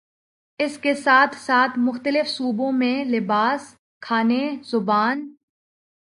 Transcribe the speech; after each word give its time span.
اس 0.59 0.77
کے 0.77 0.93
ساتھ 0.93 1.35
ساتھ 1.35 1.79
مختلف 1.79 2.29
صوبوں 2.29 2.71
میں 2.71 3.05
لباس، 3.05 3.75
کھانے، 4.01 4.49
زبان 4.63 5.29